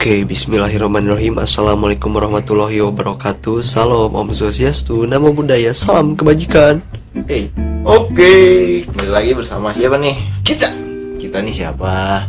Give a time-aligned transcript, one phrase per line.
[0.00, 1.44] Oke, bismillahirrahmanirrahim.
[1.44, 3.60] Assalamualaikum warahmatullahi wabarakatuh.
[3.60, 6.80] Salam, Om Swastiastu, Nama budaya, salam kebajikan.
[7.28, 7.52] Hey,
[7.84, 10.16] Oke, kembali lagi bersama siapa nih?
[10.40, 10.72] kita.
[11.20, 12.24] Kita nih siapa?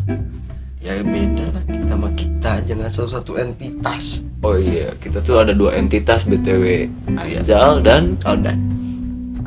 [0.83, 1.63] Ya beda lah.
[1.63, 4.19] Kita sama kita Jangan satu-satu entitas.
[4.43, 8.55] Oh iya, kita tuh ada dua entitas BTW Anjal dan udah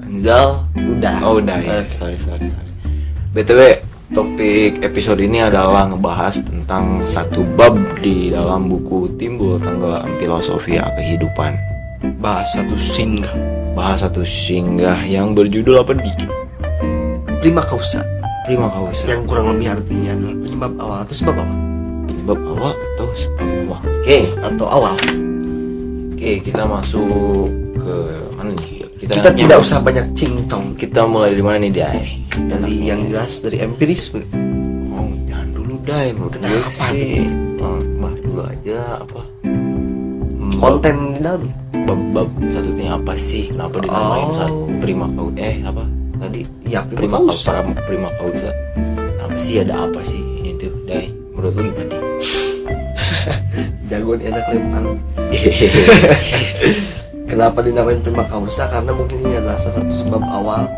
[0.00, 0.64] Anjal.
[0.72, 1.16] Udah.
[1.20, 2.72] Oh udah ya, sorry sorry sorry.
[3.36, 3.83] BTW,
[4.14, 11.58] topik episode ini adalah ngebahas tentang satu bab di dalam buku Timbul Tenggelam Filosofia Kehidupan
[12.22, 13.34] Bahasa tuh singgah
[13.74, 16.30] Bahas satu singgah yang berjudul apa di?
[17.42, 18.06] Prima causa
[18.46, 21.54] Prima causa Yang kurang lebih artinya adalah penyebab awal Atau sebab apa?
[22.06, 24.94] Penyebab awal atau sebab awal Oke, Atau awal
[26.14, 27.50] Oke, kita masuk
[27.82, 27.94] ke
[28.38, 28.73] mana nih?
[29.04, 32.02] Kita tidak usah banyak cincong Kita mulai dari mana nih, Dai?
[32.34, 34.20] Dari yang jelas dari empirisme
[34.90, 36.12] Oh, jangan dulu, Dai.
[36.12, 37.28] Menurut gue Kenapa sih,
[37.60, 39.20] oh, bahas dulu aja apa?
[39.44, 41.42] Hmm, Konten di dalam
[41.84, 43.52] Bab-bab satunya apa sih?
[43.52, 44.32] Kenapa dinamain Oh.
[44.32, 45.84] satu prima kau eh apa
[46.16, 46.40] tadi?
[46.64, 47.60] Ya, prima prima causa.
[47.60, 47.76] causa.
[47.84, 48.48] Prima causa.
[48.96, 51.12] Kenapa sih ada apa sih ini tuh, Dai?
[51.36, 51.96] Menurut lu gimana?
[53.92, 54.84] Jagoan enak lempar
[57.34, 58.22] Kenapa dinamain prima?
[58.30, 60.70] Karena mungkin ini adalah salah satu sebab awal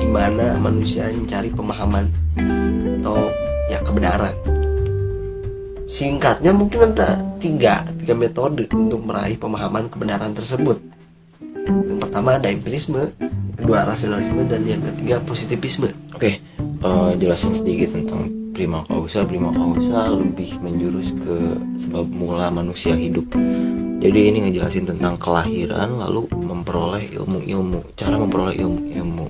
[0.00, 2.08] gimana manusia mencari pemahaman
[3.04, 3.28] atau
[3.68, 4.32] ya kebenaran.
[5.84, 10.80] Singkatnya mungkin ada tiga tiga metode untuk meraih pemahaman kebenaran tersebut.
[11.68, 13.12] Yang pertama ada empirisme,
[13.60, 15.92] kedua rasionalisme, dan yang ketiga positivisme.
[16.16, 18.24] Oke, eh, jelasin sedikit tentang
[18.56, 19.28] prima causa.
[19.28, 23.28] Prima causa lebih menjurus ke sebab mula manusia hidup.
[24.00, 29.26] Jadi ini ngejelasin tentang kelahiran lalu memperoleh ilmu-ilmu, cara memperoleh ilmu-ilmu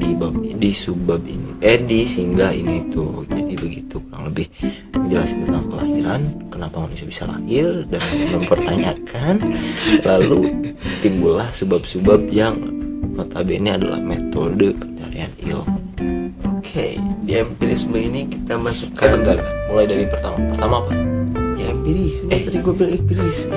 [0.00, 1.60] di bab di subbab ini.
[1.60, 3.28] Eh di singgah ini tuh.
[3.28, 4.48] Jadi begitu kurang lebih
[4.96, 8.00] ngejelasin tentang kelahiran, kenapa manusia bisa lahir dan
[8.40, 9.34] mempertanyakan
[10.00, 10.72] lalu
[11.04, 12.56] timbullah sebab-sebab yang
[13.12, 15.76] notabene adalah metode pencarian ilmu.
[16.56, 16.96] Oke,
[17.28, 20.40] di empirisme ini kita Eh masukkan bentar, mulai dari pertama.
[20.56, 21.19] Pertama apa?
[21.60, 22.28] Ya empirisme.
[22.32, 23.54] Eh, tadi gue bilang empirisme.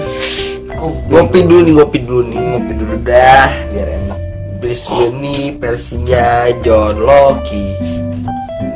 [1.08, 2.40] ngopi dulu nih, ngopi dulu nih.
[2.40, 4.20] Ngopi dulu dah, biar enak.
[4.64, 7.76] Ini versinya John Locke.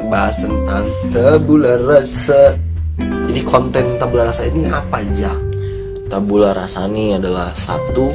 [0.07, 2.55] Bahas tentang tabula rasa.
[2.97, 5.31] Jadi konten tabula rasa ini apa aja?
[6.07, 8.07] Tabula rasa ini adalah satu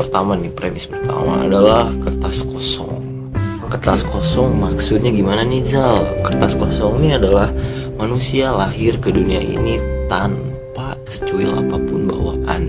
[0.00, 3.28] pertama nih premis pertama adalah kertas kosong.
[3.70, 6.02] Kertas kosong maksudnya gimana nih Zal?
[6.24, 7.52] Kertas kosong ini adalah
[8.00, 9.76] manusia lahir ke dunia ini
[10.08, 12.62] tanpa secuil apa pun bawaan.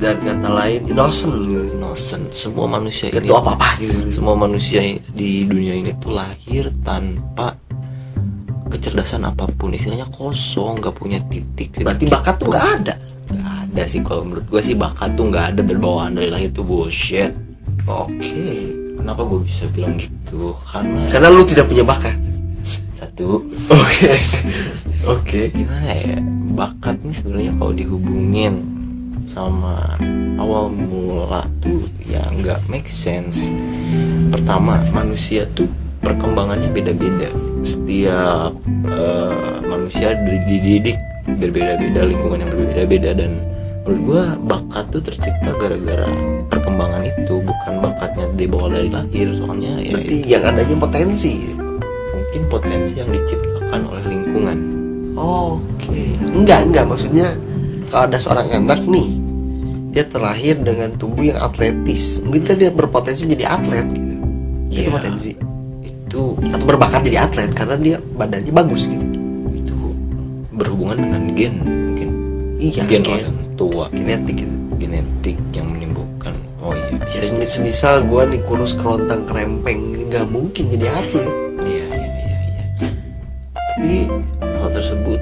[0.00, 1.60] Dan kata lain innocent gitu.
[1.76, 2.24] Innocent.
[2.32, 4.08] Semua manusia Gak ini apa-apa gitu.
[4.10, 4.80] semua manusia
[5.12, 7.52] di dunia ini tuh lahir tanpa
[8.66, 12.56] kecerdasan apa pun istilahnya kosong nggak punya titik Berarti bakat tuh pun.
[12.56, 12.94] gak ada.
[13.28, 16.64] Nggak ada sih kalau menurut gue sih bakat tuh nggak ada berbawaan dari lahir tuh
[16.64, 17.30] bullshit
[17.84, 18.32] Oke.
[18.96, 22.16] kenapa gue bisa bilang gitu karena Karena lu tidak punya bakat.
[23.00, 24.10] Satu Oke.
[25.08, 25.40] Oke.
[25.50, 26.20] gimana ya
[26.52, 28.54] bakat nih sebenarnya kalau dihubungin
[29.24, 29.96] sama
[30.36, 33.48] awal mula tuh ya nggak make sense
[34.28, 35.68] pertama manusia tuh
[36.00, 37.28] perkembangannya beda-beda
[37.60, 38.52] setiap
[38.84, 40.96] eh, manusia di- dididik
[41.30, 43.32] berbeda-beda lingkungan yang berbeda-beda dan
[43.84, 46.08] menurut gua bakat tuh tercipta gara-gara
[46.48, 51.34] perkembangan itu bukan bakatnya dibawa dari lahir soalnya ya Berarti yang adanya potensi.
[52.30, 54.58] Mungkin potensi yang diciptakan oleh lingkungan
[55.18, 57.34] Oke, enggak enggak maksudnya
[57.90, 59.10] kalau ada seorang anak nih
[59.90, 64.14] dia terlahir dengan tubuh yang atletis, mungkin kan dia berpotensi menjadi atlet gitu.
[64.70, 64.90] Itu Iya.
[64.94, 65.30] potensi
[65.82, 66.22] itu
[66.54, 69.02] atau berbakat jadi atlet karena dia badannya bagus gitu.
[69.50, 69.74] itu
[70.54, 72.08] berhubungan dengan gen mungkin
[72.56, 73.26] Iya, gen gen.
[73.26, 74.54] orang tua Genetik gitu.
[74.78, 76.32] genetik yang menimbulkan
[76.62, 81.49] oh iya Ya, bisa semi- semisal gua nih kurus kerontang kerempeng nggak mungkin jadi atlet.
[83.80, 84.04] Tapi
[84.44, 85.16] hal tersebut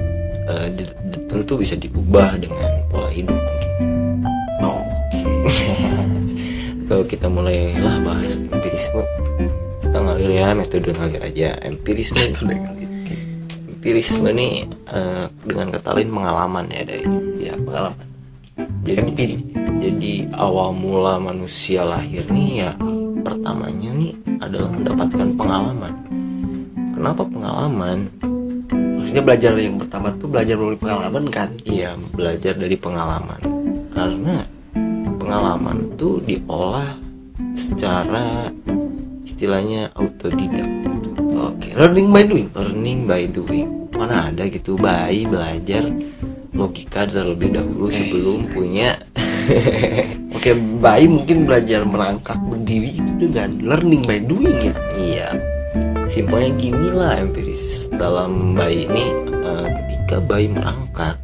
[0.75, 0.91] di-
[1.31, 3.71] tentu bisa diubah dengan pola hidup mungkin
[4.59, 5.31] Oke.
[6.91, 8.99] kalau kita mulailah bahas empirisme
[9.79, 12.19] kita ngalir ya metode ngalir aja empirisme
[13.79, 17.07] empirisme nih eh, dengan kata lain pengalaman ya dari
[17.39, 18.07] Ya pengalaman.
[18.83, 19.37] Jadi- Empiri.
[19.79, 22.71] Jadi awal mula manusia lahir nih ya
[23.23, 24.11] pertamanya nih
[24.43, 25.93] adalah mendapatkan pengalaman.
[26.91, 28.11] Kenapa pengalaman?
[29.09, 31.49] Maksudnya belajar yang pertama tuh belajar melalui pengalaman kan?
[31.65, 33.41] Iya belajar dari pengalaman.
[33.89, 34.45] Karena
[35.17, 36.93] pengalaman tuh diolah
[37.57, 38.53] secara
[39.25, 41.09] istilahnya autodidak gitu.
[41.41, 42.47] Oke, learning by doing.
[42.53, 43.89] Learning by doing.
[43.97, 45.89] Mana ada gitu bayi belajar
[46.53, 48.93] logika terlebih dahulu sebelum punya
[50.37, 54.75] Oke, bayi mungkin belajar merangkak berdiri itu dengan learning by doing ya.
[55.01, 55.29] iya
[56.09, 57.21] simpelnya gini lah
[57.99, 59.11] dalam bayi ini
[59.43, 61.19] eh, ketika bayi merangkak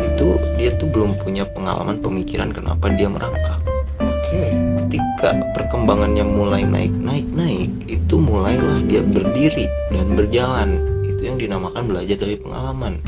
[0.00, 3.60] itu dia tuh belum punya pengalaman pemikiran kenapa dia merangkak.
[4.00, 4.48] Oke.
[4.86, 10.80] ketika perkembangannya mulai naik naik naik itu mulailah dia berdiri dan berjalan.
[11.04, 13.04] Itu yang dinamakan belajar dari pengalaman.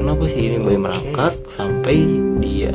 [0.00, 2.00] Kenapa sih ini bayi merangkak sampai
[2.40, 2.72] dia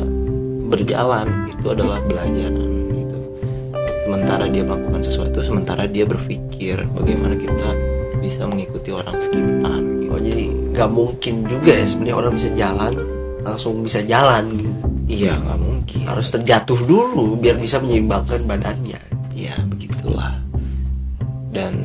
[0.69, 1.49] berjalan?
[1.49, 3.17] Itu adalah belajaran gitu.
[4.05, 7.92] Sementara dia melakukan sesuatu sementara dia berpikir bagaimana kita
[8.23, 10.15] bisa mengikuti orang sekitar gitu.
[10.15, 12.93] Oh jadi nggak mungkin juga ya sebenarnya orang bisa jalan
[13.43, 14.71] langsung bisa jalan gitu.
[15.11, 19.01] iya nggak mungkin Harus terjatuh dulu biar bisa menyeimbangkan badannya.
[19.35, 20.39] ya begitulah
[21.51, 21.75] dan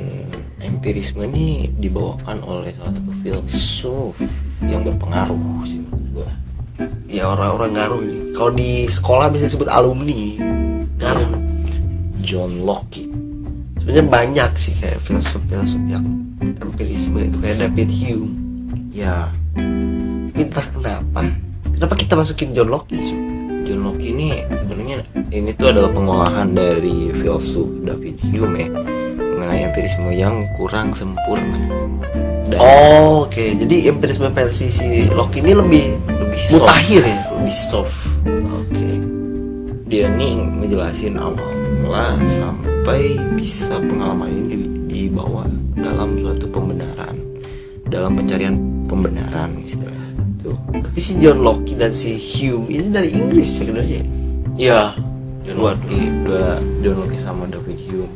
[0.63, 4.15] empirisme ini dibawakan oleh salah satu filsuf
[4.63, 5.83] yang berpengaruh sih
[6.15, 6.31] gua
[7.11, 8.19] Ya orang-orang ngaruh ini.
[8.39, 10.39] Kalau di sekolah bisa disebut alumni.
[11.03, 11.41] Ngaruh.
[12.23, 13.09] John Locke
[13.89, 18.31] Sebenarnya banyak sih kayak filsuf-filsuf yang empirisme itu kayak David Hume.
[18.91, 19.31] ya
[20.29, 21.21] Tapi entah kenapa.
[21.69, 23.15] Kenapa kita masukin John Locke Su?
[23.63, 24.99] John Locke ini sebenarnya
[25.29, 28.69] ini tuh adalah pengolahan dari filsuf David Hume ya,
[29.13, 31.59] mengenai empirisme yang kurang sempurna
[32.45, 33.45] dan Oh, oke.
[33.55, 37.19] Jadi empirisme versi si Locke ini lebih lebih soft, mutakhir ya.
[37.35, 37.97] lebih soft
[38.49, 38.87] Oke.
[39.85, 43.01] dia nih ngejelasin awal mula sampai
[43.35, 45.45] bisa pengalaman ini di- dibawa
[45.79, 47.17] dalam suatu pembenaran
[47.85, 48.55] dalam pencarian
[48.85, 49.97] pembenaran istilahnya
[50.39, 54.03] tuh Tapi si John Locke dan si Hume ini dari Inggris sebenarnya.
[54.55, 54.93] ya
[55.43, 55.81] John Waduh.
[55.81, 56.47] Locke dua
[56.81, 58.13] John Locke sama David Hume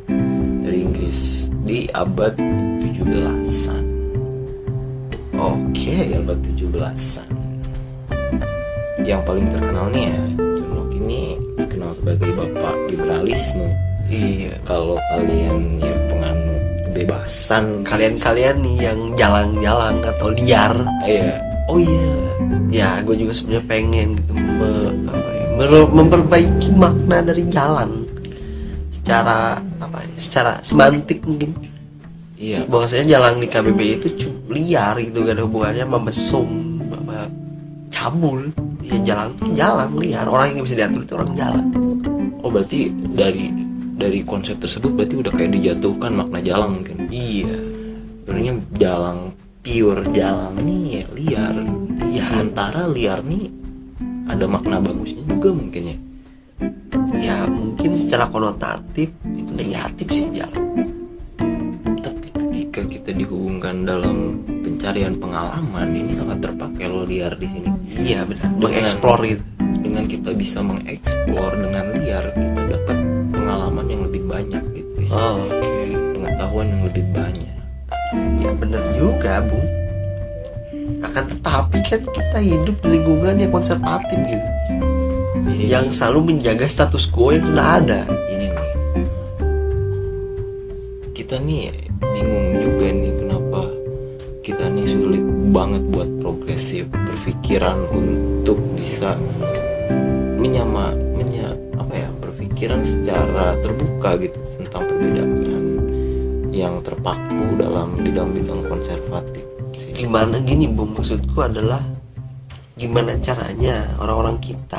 [0.60, 1.18] dari Inggris
[1.62, 2.34] di abad
[2.80, 3.84] 17-an
[5.34, 5.94] Oke.
[6.04, 7.28] di abad 17-an
[9.02, 11.22] yang paling terkenal nih ya John Locke ini
[11.56, 13.66] dikenal sebagai bapak liberalisme
[14.04, 14.60] Iya.
[14.62, 16.51] kalau kalian ya penganut
[16.92, 17.82] kebebasan.
[17.88, 20.76] Kalian-kalian nih yang jalan-jalan atau liar,
[21.08, 21.40] iya.
[21.66, 22.12] Oh iya.
[22.68, 25.46] Ya gue juga sebenarnya pengen gitu me- apa ya,
[25.88, 28.04] memperbaiki makna dari jalan.
[28.92, 31.56] Secara apa ya, secara semantik mungkin.
[32.36, 32.68] Iya.
[32.68, 36.48] Bahwasanya jalan di KBBI itu liar gitu gak ada hubungannya sama mesum
[36.92, 37.18] sama
[37.88, 38.40] cabul.
[38.82, 40.26] Ya jalan jalan liar.
[40.26, 41.64] Orang yang bisa diatur itu orang jalan.
[42.42, 43.61] Oh berarti dari
[44.02, 47.06] dari konsep tersebut berarti udah kayak dijatuhkan makna jalan mungkin.
[47.06, 47.54] Iya.
[48.26, 49.16] Sebenarnya jalan
[49.62, 51.54] pure jalan nih liar.
[52.02, 52.22] Iya.
[52.26, 53.46] sementara liar nih
[54.26, 55.96] ada makna bagusnya juga mungkin ya.
[57.22, 60.82] Ya mungkin secara konotatif itu negatif sih jalan.
[62.02, 67.70] Tapi ketika kita dihubungkan dalam pencarian pengalaman ini sangat terpakai lo liar di sini.
[68.02, 68.50] Iya benar.
[68.58, 69.44] Mengeksplor gitu.
[69.82, 72.61] dengan kita bisa mengeksplor dengan liar kita
[73.92, 74.92] yang lebih banyak gitu.
[75.04, 75.12] Is.
[75.12, 75.70] oh, oke.
[76.16, 77.56] pengetahuan yang lebih banyak.
[78.40, 79.60] Ya benar juga bu.
[81.04, 84.48] Akan tetapi kan kita hidup di lingkungan yang konservatif gitu.
[85.52, 88.00] Ini yang selalu menjaga status quo yang sudah ada.
[88.08, 88.70] Ini nih.
[91.12, 93.60] Kita nih bingung juga nih kenapa
[94.42, 95.24] kita nih sulit
[95.54, 99.14] banget buat progresif berpikiran untuk bisa
[100.42, 101.11] menyama menya apa
[102.62, 105.66] berpikiran secara terbuka gitu tentang perbedaan
[106.54, 109.42] yang terpaku dalam bidang-bidang konservatif
[109.74, 109.90] sih.
[109.90, 110.86] Gimana gini bu?
[110.86, 111.82] Maksudku adalah
[112.78, 114.78] gimana caranya orang-orang kita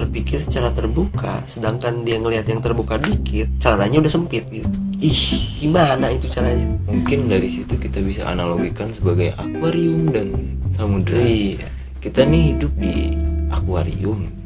[0.00, 4.64] berpikir secara terbuka sedangkan dia ngelihat yang terbuka dikit caranya udah sempit gitu.
[5.04, 5.60] Ih.
[5.60, 6.72] Gimana itu caranya?
[6.88, 11.68] Mungkin dari situ kita bisa analogikan sebagai akuarium dan samudra iya.
[12.00, 13.12] Kita nih hidup di
[13.52, 14.37] akuarium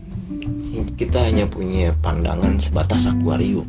[0.97, 3.69] kita hanya punya pandangan sebatas akuarium.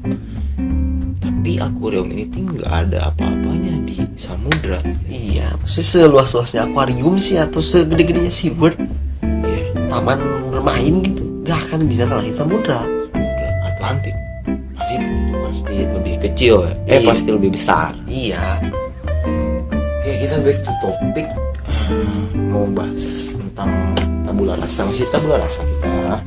[1.20, 4.80] Tapi akuarium ini tuh nggak ada apa-apanya di samudra.
[5.06, 8.80] Iya maksudnya seluas-luasnya akuarium sih atau segede-gedenya SeaWorld
[9.44, 9.60] ya
[9.92, 11.24] taman bermain gitu.
[11.44, 12.80] Gak akan bisa kalahin samudra.
[13.12, 14.16] Samudra Atlantik.
[14.80, 14.96] Pasti
[15.44, 16.74] pasti lebih kecil ya.
[16.88, 17.08] Eh Iya.
[17.12, 17.92] pasti lebih besar.
[18.08, 18.44] Iya.
[20.00, 21.28] Oke kita back to topik
[21.84, 23.68] Hmm, mau bahas tentang
[24.24, 24.88] tabula rasa.
[24.88, 26.24] Masih tabula rasa kita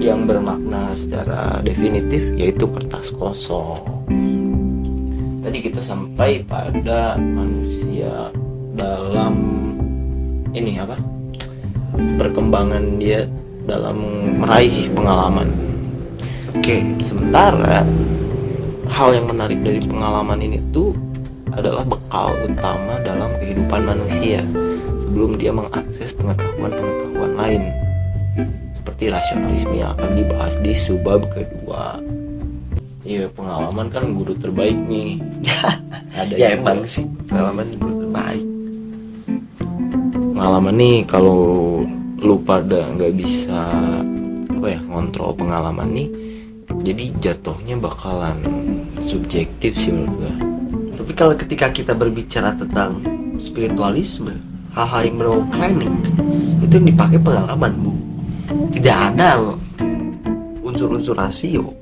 [0.00, 3.80] yang bermakna secara definitif yaitu kertas kosong.
[5.40, 8.28] Tadi kita sampai pada manusia
[8.76, 9.34] dalam
[10.52, 10.96] ini apa?
[12.20, 13.24] Perkembangan dia
[13.64, 13.96] dalam
[14.40, 15.48] meraih pengalaman.
[16.56, 17.86] Oke Sementara
[18.90, 20.92] hal yang menarik dari pengalaman ini tuh
[21.56, 24.44] adalah bekal utama dalam kehidupan manusia.
[25.00, 27.62] sebelum dia mengakses pengetahuan-pengetahuan lain
[29.00, 31.96] seperti rasionalisme yang akan dibahas di subbab kedua.
[33.00, 35.16] Iya pengalaman kan guru terbaik nih.
[36.20, 38.44] Ada ya yang emang sih pengalaman guru terbaik.
[40.36, 41.40] Pengalaman nih kalau
[42.20, 43.72] lu pada nggak bisa
[44.52, 46.08] apa ya ngontrol pengalaman nih
[46.84, 48.36] jadi jatuhnya bakalan
[49.00, 50.34] subjektif sih menurut gua.
[51.00, 53.00] Tapi kalau ketika kita berbicara tentang
[53.40, 54.36] spiritualisme
[54.76, 55.94] hal-hal yang berbau klinik
[56.60, 57.89] itu yang dipakai pengalaman bu
[58.70, 59.30] tidak ada
[60.62, 61.74] unsur-unsur rasio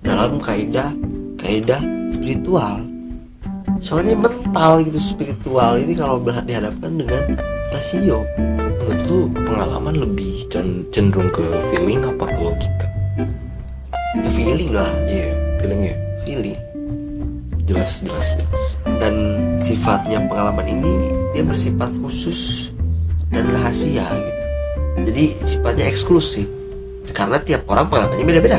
[0.00, 0.90] dalam kaidah
[1.36, 2.80] kaidah spiritual.
[3.82, 5.76] Soalnya mental gitu spiritual.
[5.76, 7.36] Ini kalau dihadapkan dengan
[7.70, 8.24] rasio
[8.58, 12.88] menurut lu pengalaman lebih cen- cenderung ke feeling apa ke logika?
[14.18, 14.90] Ya feeling lah.
[15.04, 15.28] Iya
[15.60, 15.94] feelingnya.
[16.24, 16.60] Feeling.
[17.68, 18.64] Jelas jelas jelas.
[18.98, 19.14] Dan
[19.60, 22.72] sifatnya pengalaman ini dia bersifat khusus
[23.32, 24.41] dan rahasia gitu
[25.02, 26.46] jadi sifatnya eksklusif.
[27.12, 28.58] Karena tiap orang pengalamannya beda-beda.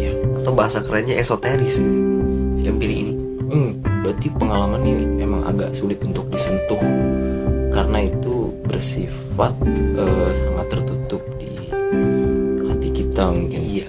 [0.00, 0.10] Ya
[0.42, 2.00] atau bahasa kerennya esoteris gitu.
[2.58, 3.12] Si pilih ini.
[3.52, 3.70] Hmm,
[4.02, 6.80] berarti pengalaman ini emang agak sulit untuk disentuh.
[7.72, 9.54] Karena itu bersifat
[9.96, 11.70] eh, sangat tertutup di
[12.68, 13.60] hati kita mungkin.
[13.62, 13.88] Iya.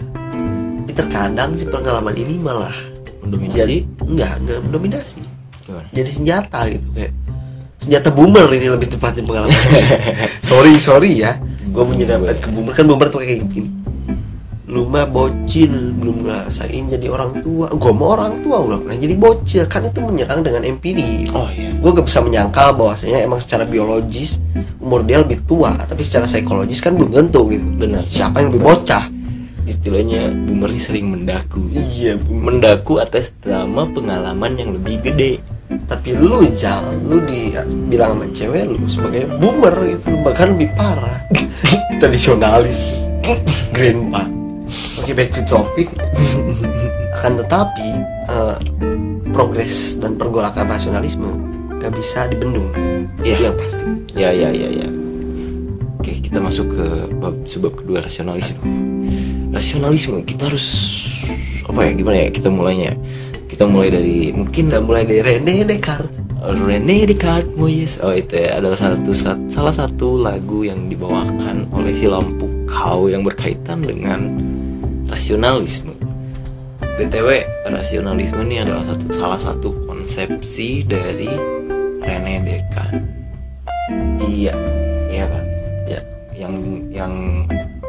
[0.84, 2.76] Tapi terkadang si pengalaman ini malah
[3.24, 3.58] mendominasi?
[3.58, 5.22] jadi enggak enggak mendominasi.
[5.64, 5.88] Gimana?
[5.96, 7.14] Jadi senjata gitu kayak
[7.84, 9.52] senjata boomer ini lebih tepatnya pengalaman
[10.48, 11.36] sorry sorry ya
[11.70, 13.70] gue menyerempet ke boomer kan boomer tuh kayak gini.
[14.68, 17.70] Lu mah bocil belum ngerasain jadi orang tua.
[17.70, 19.64] Gue mau orang tua udah pernah jadi bocil.
[19.70, 21.70] Kan itu menyerang dengan empiri oh iya.
[21.78, 24.42] Gue gak bisa menyangkal bahwasanya emang secara biologis
[24.84, 27.64] umur dia lebih tua tapi secara psikologis kan belum tentu gitu.
[27.64, 28.02] Benar.
[28.04, 29.06] siapa yang lebih bocah?
[29.64, 31.70] Istilahnya boomer ini sering mendaku.
[31.72, 35.53] Iya mendaku atas drama pengalaman yang lebih gede
[35.90, 37.54] tapi lu jal lu di
[37.90, 41.20] bilang sama cewek lu sebagai boomer gitu bahkan lebih parah.
[42.02, 43.00] Tradisionalis.
[43.72, 44.44] Grandpa
[45.04, 45.88] oke back to topic.
[47.20, 47.88] Akan tetapi
[48.32, 48.56] eh,
[49.36, 51.28] progres dan pergolakan rasionalisme
[51.84, 52.72] gak bisa dibendung.
[53.20, 53.36] Iya.
[53.36, 53.84] itu yang pasti.
[54.16, 54.88] Ya ya ya ya.
[56.00, 56.86] Oke kita masuk ke
[57.20, 58.64] bab sebab kedua rasionalisme.
[59.52, 60.66] Rasionalisme kita harus
[61.64, 62.96] apa ya gimana ya kita mulainya
[63.54, 66.18] kita mulai dari mungkin kita mulai dari Rene Descartes.
[66.42, 69.14] Rene Descartes Moyes oh itu ya adalah salah satu
[69.46, 74.42] salah satu lagu yang dibawakan oleh si lampu kau yang berkaitan dengan
[75.06, 75.94] rasionalisme.
[76.98, 81.30] Btw rasionalisme ini adalah satu salah satu konsepsi dari
[82.02, 83.06] Rene Descartes.
[84.18, 84.58] Iya
[85.14, 85.46] iya kan?
[85.86, 86.02] Ya
[86.34, 86.54] yang
[86.90, 87.14] yang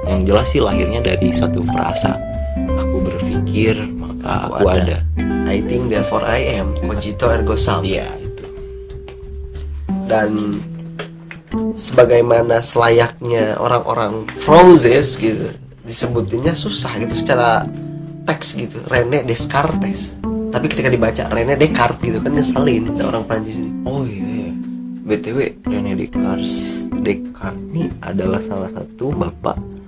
[0.04, 2.20] yang jelas sih lahirnya dari suatu frasa.
[2.54, 4.98] Aku berpikir maka aku, Aku ada, ada.
[5.44, 7.84] I think therefore I am cogito ergo sum.
[7.84, 8.08] Iya.
[8.16, 8.44] Itu
[10.08, 10.60] dan
[11.76, 15.52] sebagaimana selayaknya orang-orang Frozes gitu
[15.84, 17.68] disebutinnya susah gitu secara
[18.24, 18.80] teks gitu.
[18.88, 20.16] Rene Descartes.
[20.24, 23.70] Tapi ketika dibaca Rene Descartes gitu kan ngeselin orang Prancis ini.
[23.84, 24.52] Oh iya, iya.
[25.04, 29.83] btw Rene Descartes Descartes ini adalah salah satu bapak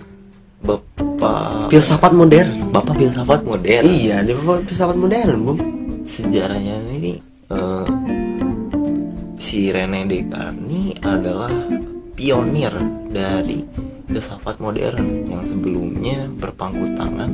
[1.26, 1.68] bapak.
[1.70, 2.50] Filsafat modern.
[2.70, 3.84] Bapak filsafat modern.
[3.84, 5.58] Iya dia bapak filsafat modern bung.
[6.06, 7.12] Sejarahnya ini
[7.50, 7.86] eh,
[9.42, 11.50] si Rene Descartes ini adalah
[12.14, 12.72] pionir
[13.10, 13.60] dari
[14.06, 17.30] filsafat modern yang sebelumnya berpangku tangan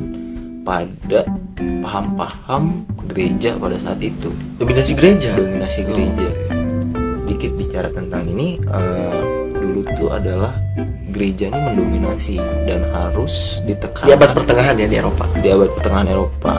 [0.63, 1.27] pada
[1.59, 4.31] paham-paham gereja pada saat itu.
[4.57, 5.35] Dominasi gereja?
[5.35, 6.29] Dominasi gereja.
[7.23, 9.21] Sedikit bicara tentang ini eh,
[9.53, 10.55] dulu tuh adalah
[11.13, 15.25] gereja ini mendominasi dan harus ditekankan di abad pertengahan ya di Eropa.
[15.37, 16.53] Di abad pertengahan Eropa.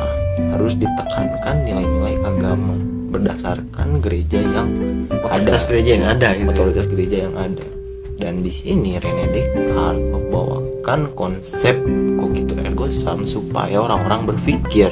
[0.54, 2.75] Harus ditekankan nilai-nilai agama
[3.11, 4.70] berdasarkan gereja yang
[5.11, 5.26] ada.
[5.26, 7.66] Otoritas gereja yang ada gitu otoritas gereja yang ada.
[8.14, 11.75] Dan di sini Rene Descartes membawakan konsep
[12.14, 14.90] cogito ergo sum supaya orang-orang berpikir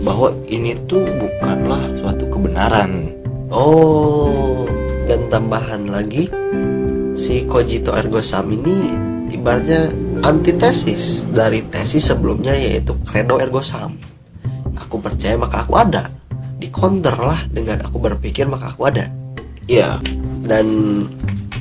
[0.00, 3.12] bahwa ini tuh bukanlah suatu kebenaran.
[3.52, 4.64] Oh,
[5.04, 6.26] dan tambahan lagi
[7.14, 8.90] si cogito ergo sum ini
[9.30, 9.88] ibaratnya
[10.26, 13.94] antitesis dari tesis sebelumnya yaitu credo ergo sum.
[14.74, 16.10] Aku percaya maka aku ada.
[16.58, 19.06] Di counter lah dengan aku berpikir maka aku ada.
[19.70, 19.96] ya
[20.44, 20.66] Dan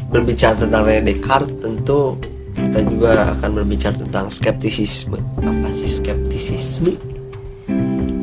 [0.09, 2.17] berbicara tentang Rene Descartes tentu
[2.53, 5.17] kita juga akan berbicara tentang skeptisisme.
[5.41, 6.97] Apa sih skeptisisme?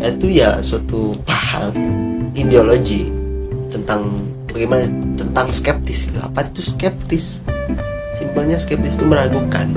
[0.03, 1.75] Itu ya suatu paham
[2.35, 3.11] ideologi
[3.71, 6.11] tentang bagaimana tentang skeptis.
[6.21, 7.43] Apa itu skeptis?
[8.15, 9.71] Simpelnya skeptis itu meragukan.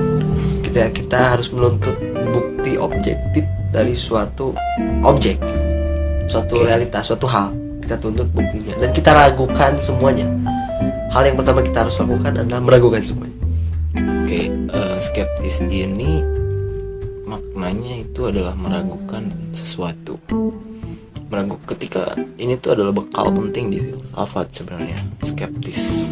[0.65, 1.95] Kita kita harus menuntut
[2.33, 4.53] bukti objektif dari suatu
[5.05, 5.63] objek
[6.27, 7.53] suatu realitas suatu hal.
[7.83, 8.73] Kita tuntut buktinya.
[8.79, 10.25] Dan kita ragukan semuanya.
[11.11, 13.37] Hal yang pertama kita harus lakukan adalah meragukan semuanya.
[14.23, 16.23] Oke, eh, skeptis ini
[17.27, 20.17] maknanya itu adalah meragukan sesuatu.
[21.33, 26.05] Meragu ketika ini tuh adalah bekal penting di filsafat sebenarnya, skeptis.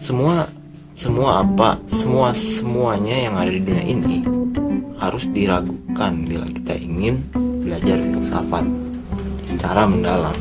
[0.00, 0.48] Semua
[0.96, 4.24] semua apa, semua semuanya yang ada di dunia ini
[4.96, 8.64] harus diragukan bila kita ingin belajar filsafat
[9.44, 10.32] secara mendalam.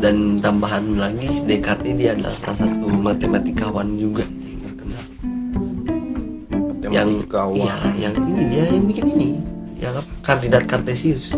[0.00, 4.24] dan tambahan lagi Descartes ini dia adalah salah satu matematikawan juga.
[4.24, 5.04] Yang terkenal
[6.88, 7.08] yang
[7.60, 7.76] iya
[8.08, 9.30] yang ini dia yang bikin ini.
[9.76, 10.12] Yang apa?
[10.24, 11.36] Kandidat Cartesius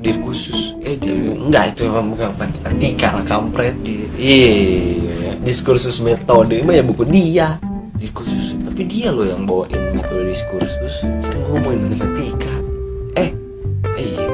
[0.00, 6.72] sama diskursus eh dia enggak itu bukan matematika lah kampret di iya diskursus metode mah
[6.72, 7.60] ya buku dia.
[8.00, 11.04] Diskursus tapi dia loh yang bawain metode diskursus.
[11.04, 12.54] Kan ngomongin matematika.
[13.20, 13.28] Eh
[14.00, 14.28] eh iya.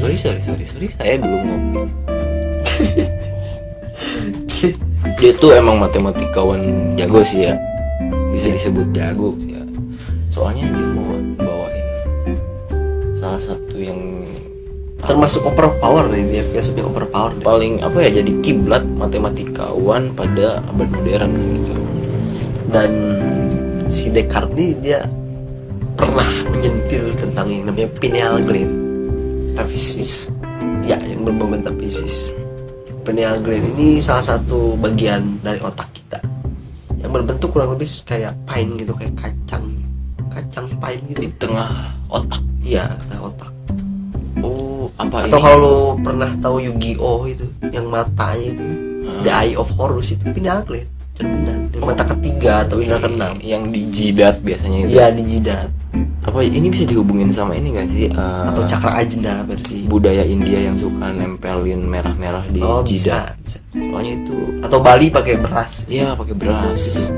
[0.00, 1.80] Sorry sorry sorry sorry saya belum ngopi.
[5.20, 6.60] Dia tuh emang matematikawan
[6.96, 7.54] jago sih ya.
[8.32, 9.62] Bisa disebut jago sih ya.
[10.32, 10.88] Soalnya dia
[15.04, 17.44] termasuk overpower nih dia filsafnya overpower deh.
[17.44, 21.74] paling apa ya jadi kiblat matematikawan pada abad modern gitu.
[22.68, 22.90] Dan
[23.86, 25.00] si Descartes ini dia
[25.94, 28.72] pernah menyentil tentang yang namanya pineal gland.
[29.54, 30.26] Metafisis
[30.82, 32.34] ya yang berbau metafisis
[33.06, 36.18] pineal gland ini salah satu bagian dari otak kita.
[36.98, 39.70] Yang berbentuk kurang lebih kayak pine gitu kayak kacang.
[40.32, 41.24] Kacang pine gitu.
[41.24, 42.42] Di tengah otak.
[42.64, 43.53] Iya nah otak
[45.14, 47.30] apa atau ini kalau lu pernah tahu Yu-Gi-Oh!
[47.30, 48.66] itu yang matanya itu
[49.22, 51.70] The Eye of Horus itu pineal gland cerminan.
[51.70, 53.38] Yang mata ketiga atau indera keenam.
[53.38, 54.98] yang di jidat biasanya itu.
[54.98, 55.70] Iya di jidat.
[56.26, 58.10] Apa ini bisa dihubungin sama ini gak sih?
[58.10, 59.86] Eh, atau cakra ajna versi.
[59.86, 63.38] budaya India yang suka nempelin merah-merah di oh jidat.
[63.38, 63.78] bisa, bisa.
[63.78, 65.86] Soalnya itu atau Bali pakai beras.
[65.86, 67.14] Ya pakai beras.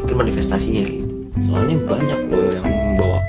[0.00, 1.14] Mungkin manifestasinya gitu.
[1.44, 2.66] Soalnya banyak loh yang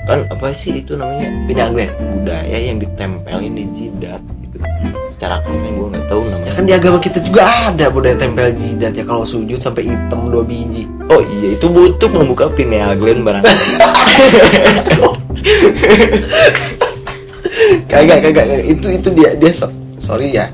[0.06, 1.34] membawakan apa sih itu namanya?
[1.50, 4.62] Pineal gland budaya yang ditempelin di jidat gitu.
[5.10, 8.54] Secara kasarnya gue nggak tahu ya namanya kan di agama kita juga ada budaya tempel
[8.54, 10.86] jidat ya kalau sujud sampai hitam dua biji.
[11.10, 13.66] Oh iya itu butuh membuka pineal gland barangkali
[17.90, 20.46] kagak kagak itu itu dia dia so- sorry ya.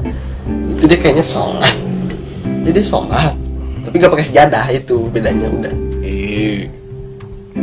[0.80, 1.76] Itu dia kayaknya sholat.
[2.64, 3.36] Jadi dia sholat
[3.82, 5.74] tapi nggak pakai sejadah itu bedanya udah.
[6.00, 6.64] Eh.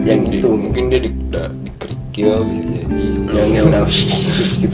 [0.06, 0.50] Yang itu.
[0.54, 3.06] mungkin dia di, da- dikerikil bisa jadi.
[3.30, 3.82] Yang yang udah.
[3.86, 4.72] Skip,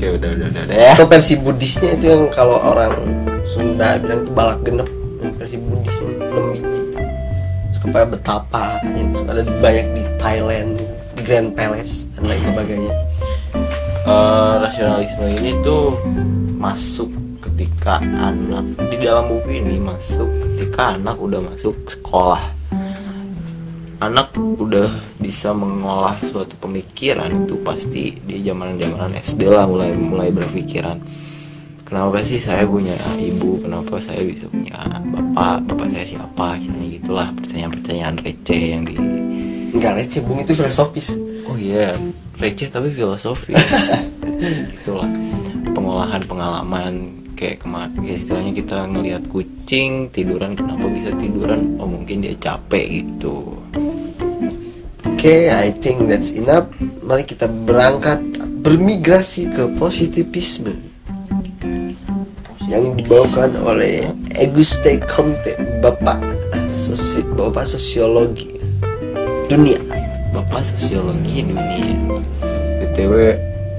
[0.00, 2.94] oke udah udah udah deh atau versi Buddhisnya itu yang kalau orang
[3.44, 4.88] Sunda bilang itu balak genep.
[5.20, 6.80] Yang versi Buddhisnya enam biji
[7.80, 10.76] kepada betapa yang suka ada banyak di Thailand
[11.16, 12.92] di Grand Palace dan lain sebagainya.
[14.04, 15.96] Eh, rasionalisme ini tuh
[16.60, 17.08] masuk
[17.40, 22.52] ketika anak di dalam buku ini masuk ketika anak udah masuk sekolah
[24.00, 24.88] anak udah
[25.20, 30.96] bisa mengolah suatu pemikiran itu pasti di zaman zamanan SD lah mulai mulai berpikiran.
[31.84, 33.60] Kenapa sih saya punya ibu?
[33.60, 35.68] Kenapa saya bisa punya bapak?
[35.68, 36.56] Bapak saya siapa?
[36.56, 38.96] Istilahnya gitulah pertanyaan-pertanyaan receh yang di
[39.76, 41.20] nggak receh bung itu filosofis.
[41.44, 41.92] Oh iya,
[42.40, 43.60] receh tapi filosofis.
[44.80, 45.10] Itulah
[45.76, 51.76] pengolahan pengalaman kayak kemarin kayak istilahnya kita ngelihat kucing tiduran kenapa bisa tiduran?
[51.76, 53.59] Oh mungkin dia capek gitu
[55.20, 56.72] oke I think that's enough.
[57.04, 58.24] Mari kita berangkat
[58.64, 60.72] bermigrasi ke positivisme.
[62.64, 64.08] Yang dibawakan oleh
[64.40, 66.24] Auguste Comte bapak
[66.72, 68.48] sosi bapak sosiologi
[69.44, 69.76] dunia.
[70.32, 72.16] Bapak sosiologi dunia.
[72.80, 73.12] Btw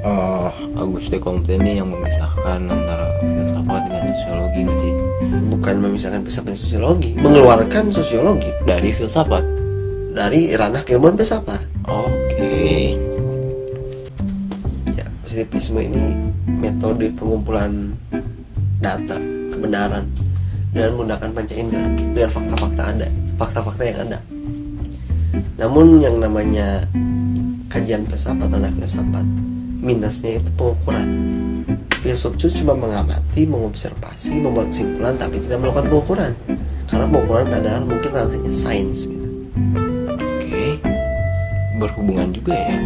[0.05, 4.93] eh, Auguste Comte ini yang memisahkan antara filsafat dengan sosiologi nggak sih?
[5.57, 9.60] Bukan memisahkan filsafat dan sosiologi mengeluarkan sosiologi dari filsafat
[10.11, 12.51] dari ranah keilmuan filsafat oke.
[14.91, 16.05] Ya positivisme ini
[16.45, 17.95] metode pengumpulan
[18.83, 19.17] data
[19.55, 20.05] kebenaran
[20.75, 23.07] dengan menggunakan panca indera dengan fakta-fakta ada
[23.39, 24.19] fakta-fakta yang ada.
[25.55, 26.83] Namun yang namanya
[27.71, 29.25] kajian filsafat atau filsafat
[29.79, 31.07] minusnya itu pengukuran.
[32.01, 36.31] Filsuf itu cuma mengamati mengobservasi membuat kesimpulan tapi tidak melakukan pengukuran.
[36.89, 39.21] Karena pengukuran adalah mungkin ranahnya sains gitu.
[41.81, 42.77] Berhubungan juga ya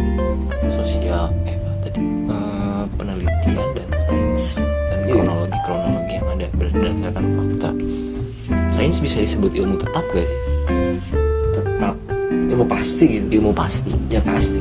[0.66, 4.44] sosial eh apa tadi Eh, penelitian dan sains
[4.88, 5.12] dan Iya.
[5.12, 7.70] kronologi kronologi yang ada berdasarkan fakta.
[8.72, 10.40] Sains bisa disebut ilmu tetap gak sih?
[11.52, 11.94] tetap
[12.46, 14.60] ilmu pasti gitu Ilmu pasti, ya pasti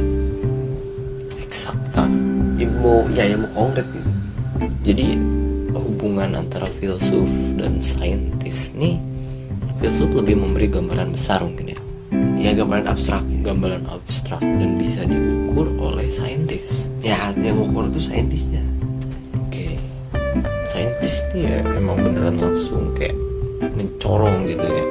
[1.37, 2.07] eksakta.
[2.55, 4.09] ilmu ya ilmu konkret gitu
[4.85, 5.17] Jadi
[5.71, 9.01] hubungan hubungan antara filsuf dan saintis nih
[9.79, 11.74] filsuf lebih memberi gambaran besar mungkin ya
[12.45, 16.85] ya gambaran abstrak gambaran abstrak dan bisa diukur oleh saintis.
[17.01, 18.61] Ya yang ukur itu saintisnya.
[19.33, 19.81] Oke.
[20.69, 23.17] Saintis tuh ya emang beneran langsung kayak
[23.73, 24.85] mencorong gitu ya.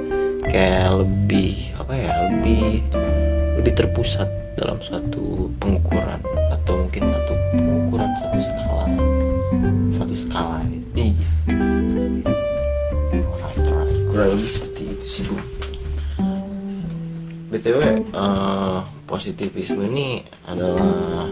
[0.50, 2.82] Kayak lebih apa ya lebih
[3.62, 4.26] lebih terpusat
[4.58, 6.18] dalam suatu pengukuran
[6.50, 8.86] atau mungkin satu pengukuran satu skala.
[9.94, 10.58] Satu skala.
[10.66, 11.14] Gitu.
[11.14, 11.28] iya.
[13.14, 13.98] Alright, alright.
[14.10, 15.63] kurang lebih seperti itu sih bu
[17.54, 17.78] btw
[18.10, 21.30] eh, positivisme ini adalah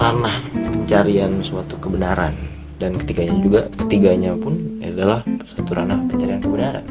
[0.00, 2.32] ranah pencarian suatu kebenaran.
[2.80, 6.86] Dan ketiganya juga ketiganya pun adalah satu ranah pencarian kebenaran.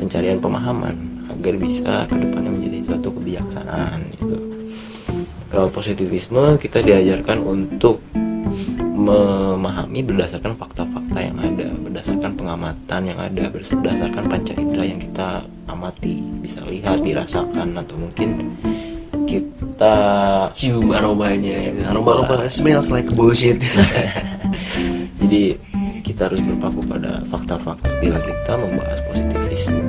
[0.00, 0.96] Pencarian pemahaman
[1.28, 4.36] agar bisa ke depannya menjadi suatu kebijaksanaan gitu.
[5.52, 8.00] Kalau positivisme kita diajarkan untuk
[9.00, 15.44] memahami berdasarkan fakta-fakta yang ada berdasarkan pengamatan yang ada berdasarkan panca indera yang kita
[15.80, 18.52] amati bisa lihat dirasakan atau mungkin
[19.24, 19.96] kita
[20.52, 23.56] cium aromanya itu aroma aroma smells like bullshit.
[25.24, 25.56] Jadi
[26.04, 27.88] kita harus berpaku pada fakta-fakta.
[27.96, 29.80] Bila kita membahas positivisme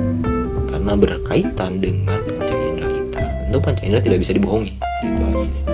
[0.72, 3.20] karena berkaitan dengan panca indera kita.
[3.20, 4.72] Tentu panca indera tidak bisa dibohongi.
[5.04, 5.66] Gitu aja sih.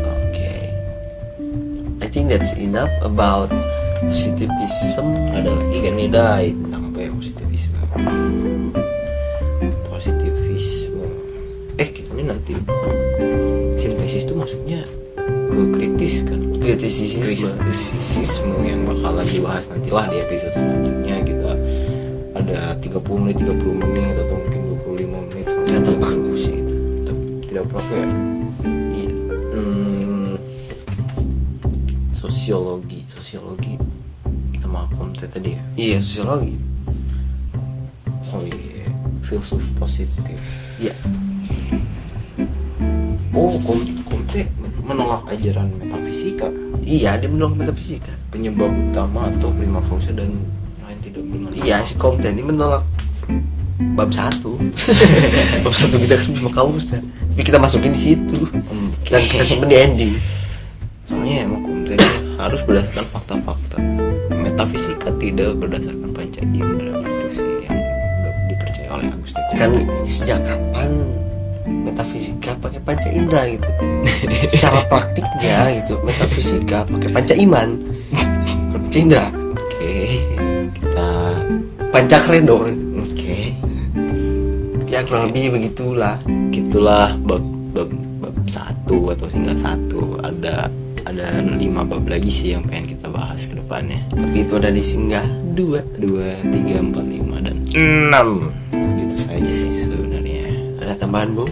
[0.00, 0.50] Oke.
[2.00, 3.52] I think that's enough about
[4.00, 5.12] positivism.
[5.36, 6.46] Ada lagi kan nih Dai?
[6.56, 7.76] Tentang apa ya positivisme
[12.28, 12.52] nanti.
[13.80, 14.84] Sintesis itu maksudnya
[15.48, 16.40] ke kritis kan?
[16.60, 17.24] Kritisisme.
[17.24, 21.16] Kritisisme yang bakalan dibahas nantilah di episode selanjutnya.
[21.24, 21.50] Kita
[22.36, 26.58] ada 30 menit 30 menit atau mungkin 25 menit nggak terpaku sih.
[27.02, 28.08] Tetap tidak perlu ya
[28.94, 29.10] iya.
[29.56, 30.34] Hmm,
[32.12, 33.00] sosiologi.
[33.08, 33.74] Sosiologi
[34.60, 35.62] sama konten tadi ya?
[35.74, 36.54] Iya sosiologi.
[38.36, 38.86] Oh iya
[39.24, 40.38] filsuf positif.
[40.78, 40.94] Iya
[43.48, 44.44] oh kom komte
[44.84, 46.52] menolak ajaran metafisika.
[46.84, 48.12] Iya dia menolak metafisika.
[48.28, 50.36] Penyebab utama atau prima causa dan
[50.84, 52.84] lain tidak dengan iya si Komten ini menolak
[53.96, 54.60] bab satu.
[55.64, 57.00] Bab satu kita kan kamus ya
[57.38, 58.38] tapi kita masukin di situ.
[58.44, 59.14] Oke.
[59.14, 60.14] dan kita simpen di ending.
[61.06, 61.94] Soalnya emang komte
[62.36, 63.78] harus berdasarkan fakta-fakta.
[64.34, 66.98] Metafisika tidak berdasarkan panca indera.
[66.98, 67.78] Itu sih yang
[68.50, 69.70] dipercaya oleh Agustin kan
[70.02, 70.90] sejak kapan
[71.68, 73.70] metafisika pakai panca indera gitu.
[74.48, 77.68] Secara praktiknya gitu metafisika pakai panca iman.
[78.72, 79.28] Panca indera.
[79.54, 79.94] Oke.
[80.74, 81.08] Kita
[81.92, 82.64] panca kredo
[82.96, 83.38] oke.
[84.88, 86.16] Ya kurang lebih begitulah.
[86.50, 87.44] Gitulah bab
[87.76, 90.18] bab bab satu atau singgah satu.
[90.24, 90.72] Ada
[91.08, 94.02] ada lima bab lagi sih yang pengen kita bahas ke depannya.
[94.12, 95.80] Tapi itu ada di singgah dua.
[95.96, 98.52] Dua tiga empat lima dan enam.
[98.72, 99.72] Gitu saja sih
[100.98, 101.46] tambahan bu?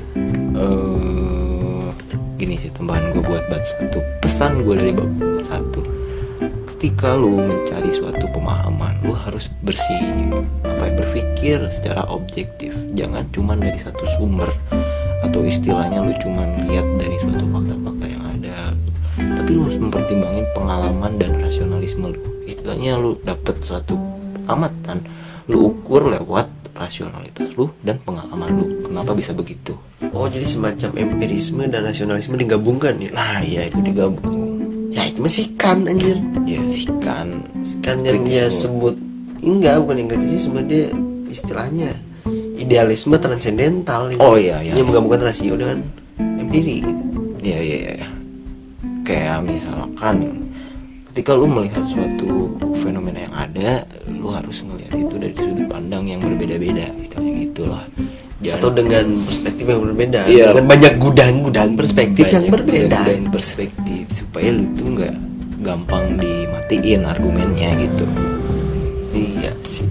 [0.59, 1.89] Eh
[2.37, 3.99] gini sih tambahan gue buat bab satu.
[4.21, 5.09] Pesan gue dari bab
[5.41, 5.81] satu.
[6.77, 10.29] Ketika lu mencari suatu pemahaman lu harus bersih
[10.61, 12.77] apa ya berpikir secara objektif.
[12.93, 14.53] Jangan cuma dari satu sumber
[15.25, 18.77] atau istilahnya lu cuma lihat dari suatu fakta-fakta yang ada.
[19.17, 22.21] Tapi lu harus mempertimbangkan pengalaman dan rasionalisme lu.
[22.45, 23.97] Istilahnya lu dapet suatu
[24.47, 25.03] amatan
[25.49, 28.65] lu ukur lewat rasionalitas lu dan pengalaman lu.
[28.85, 29.75] Kenapa bisa begitu?
[30.13, 33.11] Oh jadi semacam empirisme dan nasionalisme digabungkan ya?
[33.11, 34.61] Nah ya itu digabung.
[34.93, 36.21] Ya itu masih kan anjir.
[36.45, 37.43] Ya sih kan
[37.81, 38.95] kan yang dia sebut.
[39.41, 40.93] Enggak bukan yang kritisisme dia
[41.29, 41.97] istilahnya
[42.57, 44.09] idealisme transendental.
[44.17, 44.73] Oh, iya, iya.
[44.75, 45.85] yang menggabungkan rasio dengan
[46.17, 47.03] empiri gitu.
[47.45, 48.09] Ya ya ya.
[49.07, 50.46] kayak misalkan
[51.17, 52.53] ketika lu melihat suatu
[52.85, 57.85] fenomena yang ada lu harus ngelihat itu dari sudut pandang yang berbeda-beda istilahnya gitulah.
[58.45, 60.53] Atau dengan perspektif yang berbeda Iya.
[60.53, 63.01] dengan banyak gudang-gudang perspektif yang berbeda.
[63.01, 65.15] beda-bedain perspektif supaya lu tuh nggak
[65.65, 68.05] gampang dimatiin argumennya gitu.
[69.17, 69.57] Iya.
[69.65, 69.89] Sih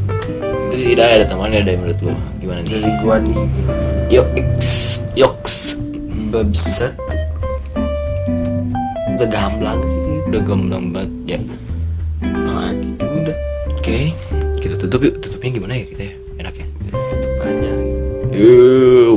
[0.70, 2.14] itu sih dah ada temannya ada menurut lu?
[2.38, 2.70] Gimana nih?
[2.70, 3.38] Dari gua nih.
[4.14, 4.70] Yoks.
[5.18, 5.82] Yoks.
[6.30, 6.94] Babset
[9.16, 10.00] udah gamblang sih.
[10.04, 11.12] Gitu udah gamblang banget.
[11.26, 11.38] Ya
[12.22, 13.36] nah, udah.
[13.80, 14.12] Oke.
[14.60, 15.16] Kita tutup yuk.
[15.24, 16.14] Tutupnya gimana ya kita ya?
[16.42, 17.72] Enaknya tutup aja.
[18.36, 19.16] Yuh.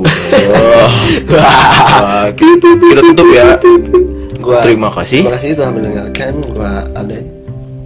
[1.28, 3.58] Wah, kita, kita tutup ya.
[4.38, 5.26] gua Terima kasih.
[5.26, 6.32] terima kasih telah mendengarkan.
[6.54, 7.18] Gua ada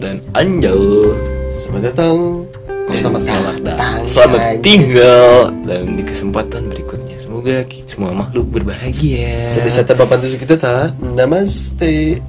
[0.03, 1.14] dan Anjal.
[1.53, 2.44] selamat datang.
[2.83, 4.01] Oh, selamat, selamat datang.
[4.05, 5.55] Selamat tinggal.
[5.64, 7.01] Dan di kesempatan berikutnya
[7.42, 9.50] semoga semua makhluk berbahagia.
[9.50, 12.22] sebisa terpapan tujuh kita tak namaste